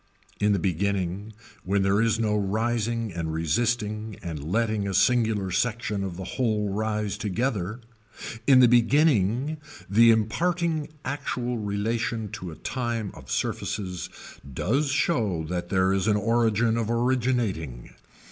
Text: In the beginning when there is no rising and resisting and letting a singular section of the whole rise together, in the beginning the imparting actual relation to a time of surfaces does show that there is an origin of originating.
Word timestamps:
In 0.39 0.51
the 0.51 0.57
beginning 0.57 1.31
when 1.63 1.83
there 1.83 2.01
is 2.01 2.19
no 2.19 2.35
rising 2.35 3.13
and 3.13 3.31
resisting 3.31 4.17
and 4.23 4.43
letting 4.43 4.87
a 4.87 4.95
singular 4.95 5.51
section 5.51 6.03
of 6.03 6.17
the 6.17 6.23
whole 6.23 6.69
rise 6.73 7.19
together, 7.19 7.81
in 8.47 8.61
the 8.61 8.67
beginning 8.67 9.57
the 9.87 10.09
imparting 10.09 10.89
actual 11.05 11.59
relation 11.59 12.29
to 12.31 12.49
a 12.49 12.55
time 12.55 13.11
of 13.13 13.29
surfaces 13.29 14.09
does 14.51 14.89
show 14.89 15.43
that 15.43 15.69
there 15.69 15.93
is 15.93 16.07
an 16.07 16.17
origin 16.17 16.77
of 16.77 16.89
originating. 16.89 17.91